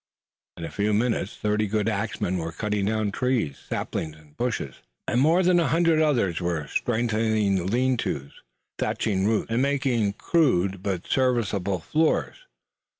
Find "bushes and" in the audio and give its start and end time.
4.35-5.21